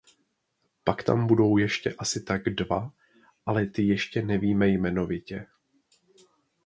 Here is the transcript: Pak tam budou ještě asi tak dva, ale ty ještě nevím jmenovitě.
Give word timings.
Pak 0.83 1.03
tam 1.03 1.27
budou 1.27 1.57
ještě 1.57 1.93
asi 1.93 2.21
tak 2.23 2.43
dva, 2.43 2.93
ale 3.45 3.65
ty 3.67 3.83
ještě 3.87 4.21
nevím 4.21 4.61
jmenovitě. 4.61 5.47